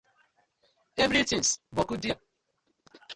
Everytins 1.03 1.59
boku 1.75 1.95
there. 1.97 2.19